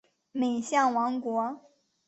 [0.31, 1.61] 敏象王国。